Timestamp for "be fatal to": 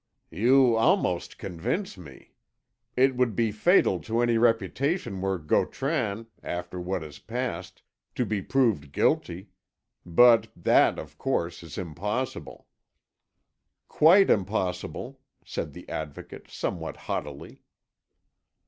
3.35-4.21